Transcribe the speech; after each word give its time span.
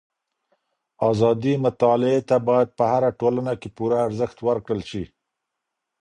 ازادي 1.09 1.53
مطالعې 1.65 2.19
ته 2.29 2.35
بايد 2.47 2.69
په 2.77 2.83
هره 2.91 3.09
ټولنه 3.19 3.53
کي 3.61 3.69
پوره 3.75 3.97
ارزښت 4.07 4.37
ورکړل 4.47 4.81
سي. 4.89 5.03